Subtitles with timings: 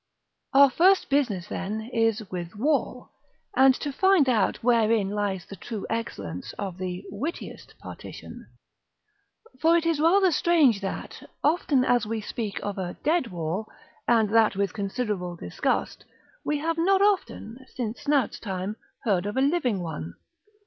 [0.51, 3.11] Our first business, then, is with Wall,
[3.55, 8.47] and to find out wherein lies the true excellence of the "Wittiest Partition."
[9.61, 13.67] For it is rather strange that, often as we speak of a "dead" wall,
[14.07, 16.03] and that with considerable disgust,
[16.43, 20.15] we have not often, since Snout's time, heard of a living one.